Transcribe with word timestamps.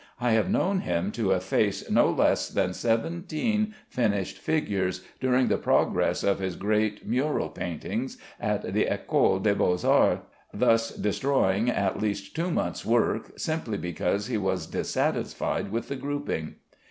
I 0.19 0.31
have 0.31 0.49
known 0.49 0.79
him 0.79 1.11
to 1.11 1.29
efface 1.29 1.87
no 1.87 2.09
less 2.09 2.49
than 2.49 2.73
seventeen 2.73 3.75
finished 3.87 4.39
figures 4.39 5.03
during 5.19 5.47
the 5.47 5.59
progress 5.59 6.23
of 6.23 6.39
his 6.39 6.55
great 6.55 7.05
mural 7.05 7.49
painting 7.49 8.09
at 8.39 8.73
the 8.73 8.91
Ecole 8.91 9.37
des 9.37 9.53
Beaux 9.53 9.77
Arts; 9.87 10.23
thus 10.51 10.89
destroying 10.95 11.69
at 11.69 12.01
least 12.01 12.35
two 12.35 12.49
months' 12.49 12.83
work, 12.83 13.37
simply 13.39 13.77
because 13.77 14.25
he 14.25 14.39
was 14.39 14.65
dissatisfied 14.65 15.71
with 15.71 15.87
the 15.87 15.95
grouping. 15.97 16.55